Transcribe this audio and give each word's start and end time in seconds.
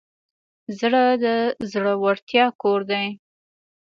زړه 0.79 1.03
د 1.23 1.25
زړورتیا 1.71 2.45
کور 2.61 2.79
دی. 2.91 3.07